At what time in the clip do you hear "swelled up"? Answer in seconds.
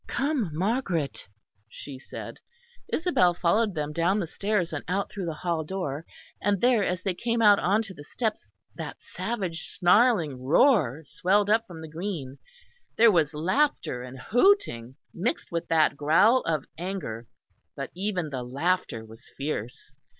11.05-11.67